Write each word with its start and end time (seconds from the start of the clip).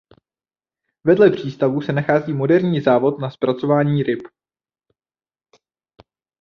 Vedle 1.03 1.31
přístavu 1.31 1.81
se 1.81 1.93
nachází 1.93 2.33
moderní 2.33 2.81
závod 2.81 3.19
na 3.21 3.29
zpracování 3.31 4.03
ryb. 4.03 4.21